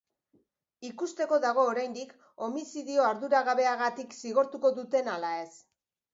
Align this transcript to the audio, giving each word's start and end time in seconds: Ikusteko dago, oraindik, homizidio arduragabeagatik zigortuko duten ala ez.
Ikusteko 0.87 1.37
dago, 1.43 1.65
oraindik, 1.73 2.15
homizidio 2.47 3.05
arduragabeagatik 3.11 4.19
zigortuko 4.23 4.75
duten 4.81 5.13
ala 5.19 5.33
ez. 5.45 5.49